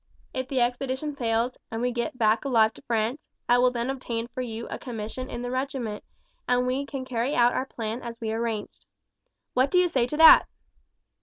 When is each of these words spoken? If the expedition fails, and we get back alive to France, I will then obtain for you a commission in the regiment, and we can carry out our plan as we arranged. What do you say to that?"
If 0.33 0.47
the 0.47 0.61
expedition 0.61 1.15
fails, 1.15 1.59
and 1.69 1.79
we 1.79 1.91
get 1.91 2.17
back 2.17 2.43
alive 2.43 2.73
to 2.73 2.81
France, 2.81 3.27
I 3.47 3.59
will 3.59 3.69
then 3.69 3.91
obtain 3.91 4.25
for 4.25 4.41
you 4.41 4.65
a 4.69 4.79
commission 4.79 5.29
in 5.29 5.43
the 5.43 5.51
regiment, 5.51 6.03
and 6.47 6.65
we 6.65 6.87
can 6.87 7.05
carry 7.05 7.35
out 7.35 7.53
our 7.53 7.65
plan 7.67 8.01
as 8.01 8.19
we 8.19 8.31
arranged. 8.31 8.87
What 9.53 9.69
do 9.69 9.77
you 9.77 9.87
say 9.87 10.07
to 10.07 10.17
that?" 10.17 10.47